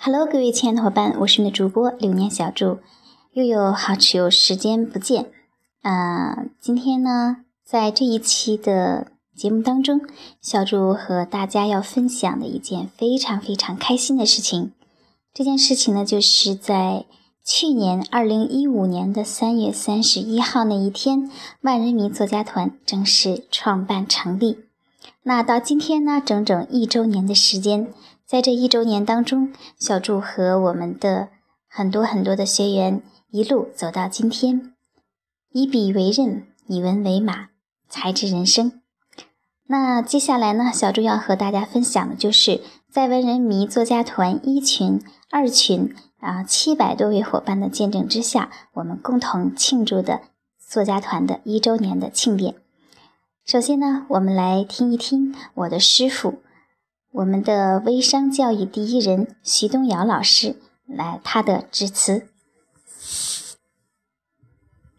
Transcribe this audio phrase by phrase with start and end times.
[0.00, 2.78] Hello，各位亲爱的伙伴，我是你的主播流年小祝，
[3.32, 5.30] 又有好久时间不见。
[5.82, 10.02] 呃，今天呢，在这一期的节目当中，
[10.42, 14.72] 小祝和大家要分享的一件非常非常开心的事情。
[15.32, 17.06] 这件事情呢，就是在
[17.42, 21.30] 去年二零一五年的三月三十一号那一天，
[21.62, 24.58] 万人迷作家团正式创办成立。
[25.22, 27.88] 那到今天呢，整整一周年的时间。
[28.26, 31.28] 在这一周年当中，小祝和我们的
[31.68, 34.72] 很多很多的学员一路走到今天，
[35.50, 37.48] 以笔为刃，以文为马，
[37.88, 38.80] 才智人生。
[39.66, 50.22] 那接下来呢，小祝要和大家分享的就是在文人迷作家团一群、二群啊七百多位伙伴的见证之下，我们共同庆祝的
[50.58, 52.54] 作家团的一周年的庆典。
[53.44, 56.40] 首先呢，我们来听一听我的师傅。
[57.14, 62.26] 我们的微商教育第一人徐东尧老师来他的致辞。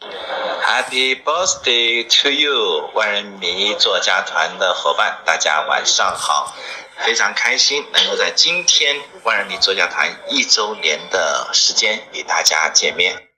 [0.00, 6.52] Happy birthday to you，万人迷作家团的伙伴，大家晚上好！
[6.98, 13.29] 非常开心能够在今天万人迷作家团一周年的时间与大家见面。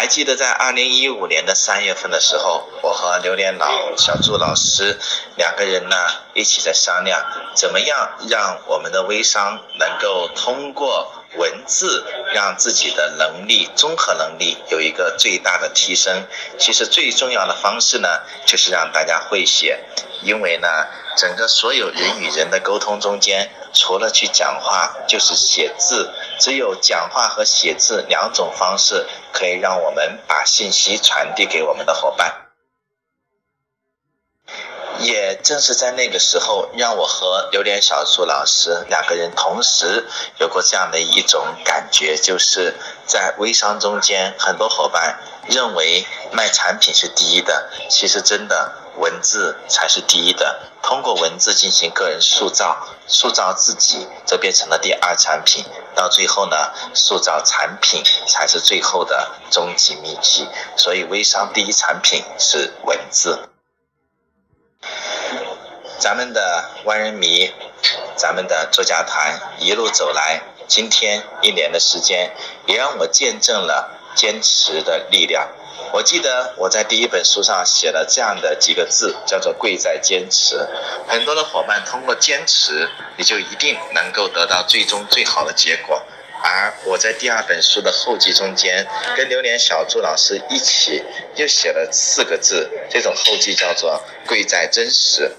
[0.00, 4.98] 还记得在二零一五年的三月份的时候，我和榴莲老小朱老师
[5.36, 5.94] 两个人呢
[6.32, 7.22] 一起在商量，
[7.54, 16.26] 怎么样让我们的微商能够通过文字让自己的能力、综合能力有一个最大的提升。
[16.58, 18.08] 其实最重要的方式呢，
[18.46, 19.84] 就是让大家会写，
[20.22, 20.66] 因为呢，
[21.18, 23.50] 整个所有人与人的沟通中间。
[23.72, 26.10] 除了去讲话，就是写字。
[26.40, 32.46] 只有讲话和写字两种方式，可以让我们把信息传递给我们的伙伴。
[34.98, 40.06] 也正是在那个时候，让我和榴莲小树老师两个人同时
[40.38, 42.74] 有过这样的一种感觉，就是
[43.06, 50.60] 在微商中间，很多伙伴认为卖产品是第一的，其实真的文字才是第一的。
[50.82, 55.64] 通过文字进行个人塑造，塑造自己，则变成了第二产品。
[55.94, 60.48] 到最后呢，塑造产品才是最后的终极秘籍。
[60.76, 63.50] 所以，微商第一产品是文字。
[65.98, 67.52] 咱们的万人迷，
[68.16, 72.34] 咱们的作家团一路走来，今天一年的时间，
[72.66, 75.48] 也让我见证了坚持的力量。
[75.92, 80.56] 我记得我在第一本书上写了这样的几个字，叫做“贵在坚持”。
[81.08, 86.02] 很多的伙伴通过坚持，你就一定能够得到最终最好的结果。
[86.42, 91.02] 而我在第二本书的后记中间，跟榴莲小朱老师一起
[91.36, 95.32] 又写了四个字，这种后记叫做“贵在真实”。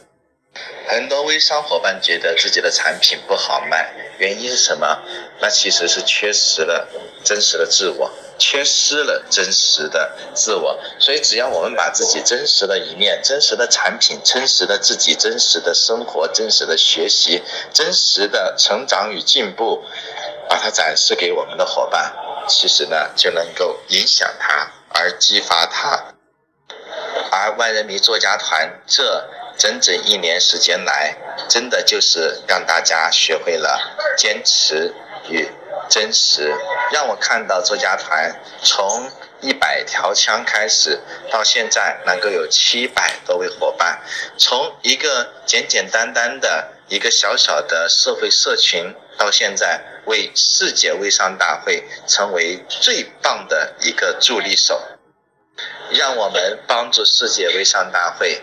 [0.87, 5.01] 很多微商伙伴觉得自己的产品不好卖，原因是什么？
[5.39, 6.87] 那其实是缺失了
[7.23, 10.77] 真实的自我，缺失了真实的自我。
[10.99, 19.83] 所以，只要我们把自己真实的一面、真实的产品、真实的自己、真实的生活、真实的学习、真实的成长与进步，
[20.49, 22.11] 把它展示给我们的伙伴，
[22.47, 26.15] 其实呢，就能够影响他，而激发他。
[27.31, 29.29] 而万人迷作家团这。
[29.57, 31.15] 整整一年时间来，
[31.47, 33.79] 真的就是让大家学会了
[34.17, 34.91] 坚持
[35.29, 35.47] 与
[35.91, 36.55] 真实，
[36.93, 44.01] 让我看到作家团从一百条枪开始，到现在能够有七百多位伙伴，
[44.37, 54.81] 从一个简简单单的一个小小的社会社群，到现在为世界微商大会成为最棒的一个助力手，
[55.91, 58.41] 让我们帮助世界微商大会。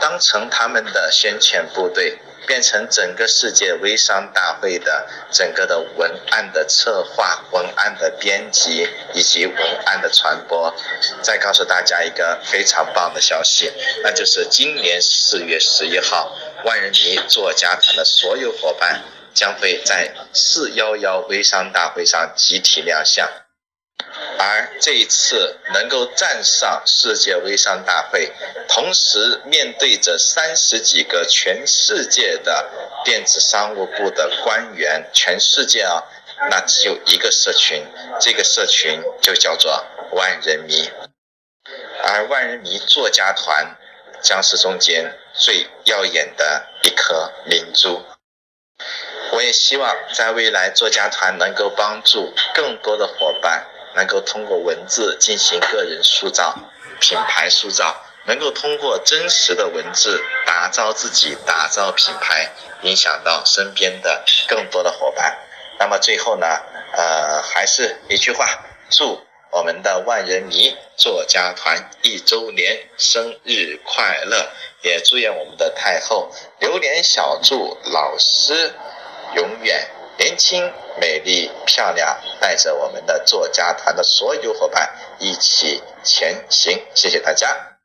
[0.00, 10.74] 当成他们的宣传部队，变成整个世界微商大会的整个的文案的策划、文案的编辑以及文案的传播。
[11.22, 13.72] 再告诉大家一个非常棒的消息，
[14.02, 19.02] 那就是今年四月十一号，万人迷作家团的所有伙伴
[19.34, 23.28] 将会在四幺幺微商大会上集体亮相。
[24.44, 28.32] 而这一次能够站上世界微商大会，
[28.66, 32.68] 同时面对着三十几个全世界的
[33.04, 36.02] 电子商务部的官员，全世界啊，
[36.50, 37.86] 那只有一个社群，
[38.20, 40.90] 这个社群就叫做万人迷。
[42.02, 43.76] 而万人迷作家团
[44.20, 48.04] 将是中间最耀眼的一颗明珠。
[49.30, 53.68] 我也希望在未来作家团能够帮助更多的伙伴。
[53.94, 56.54] 能够通过文字进行个人塑造、
[57.00, 62.50] 品牌塑造，能够通过真实的文字打造自己、打造品牌，
[62.82, 65.38] 影响到身边的更多的伙伴。
[65.78, 66.46] 那么最后呢，
[66.92, 68.46] 呃，还是一句话，
[68.90, 74.50] 祝我们的万人迷作家团一周年生日快乐！
[74.82, 78.74] 也祝愿我们的太后榴莲小祝老师
[79.36, 86.80] 永远年轻、美丽、漂亮，带着我们的作家团的所有伙伴一起前行。
[86.94, 87.78] 谢谢大家。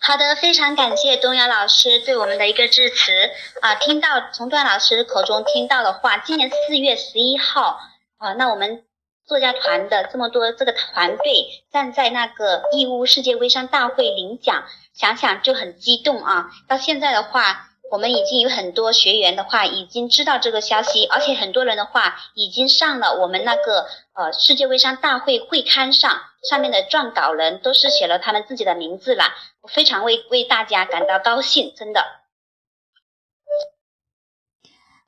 [0.00, 3.12] 好的，非常感谢东阳老师对我们的一个致辞
[3.60, 3.74] 啊！
[3.74, 7.78] 听到从段老师口中听到的话，今年四月十一号
[8.16, 8.84] 啊，那我们
[9.26, 14.64] 作家团的这么多这个团队站在那个义乌世界微商大会领奖，
[14.94, 16.50] 想想就很激动啊！
[16.66, 17.66] 到现在的话。
[17.90, 29.24] 我们已经有很多学员的话已经知道这个消息，而且很多人的话已经上了我们那个呃世界微商大会会刊上，上面的撰稿人都是写了他们自己的名字了，
[29.62, 32.04] 我非常为为大家感到高兴，真的。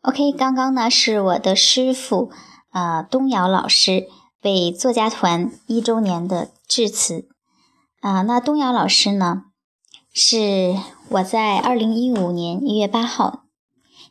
[0.01, 2.33] OK，刚刚呢是我的师傅
[2.73, 4.09] 呃东瑶老师
[4.43, 7.29] 为作家团一周年的致辞
[8.01, 9.45] 啊，那东瑶老师呢？
[10.15, 10.77] 是
[11.09, 13.45] 我在二零一五年一月八号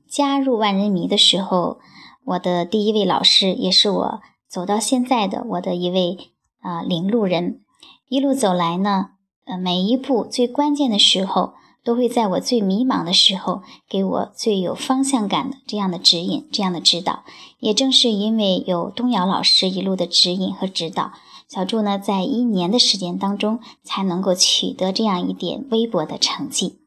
[0.10, 1.78] 加入万人迷的时候，
[2.26, 6.18] 我的第一位老师，也是我走到现在的我的一位
[6.60, 7.62] 啊领路人。
[8.10, 9.12] 一路走来呢，
[9.46, 11.54] 呃，每一步最关键的时候，
[11.84, 17.24] 都会在我最迷茫的时候，给我最有方向感的这样的指引，这样的指导。
[17.60, 21.12] 也正是因为有东瑶老师一路的指引和指导。
[21.54, 26.80] 小祝呢，在一年的时间当中，才能够取得这样一点微薄的成绩。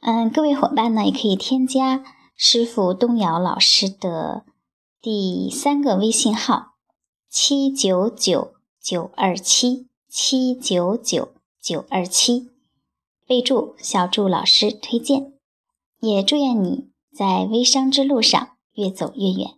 [0.00, 2.04] 嗯，各位伙伴呢，也可以添加
[2.34, 4.42] 师傅东瑶老师的
[5.00, 6.72] 第三个微信号：
[7.30, 11.28] 七九九九二七七九九
[11.62, 12.50] 九二七，
[13.28, 15.34] 备注小祝老师推荐。
[16.00, 19.57] 也祝愿你在微商之路上越走越远。